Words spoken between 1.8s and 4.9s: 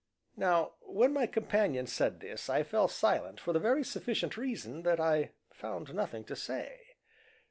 said this I fell silent, for the very sufficient reason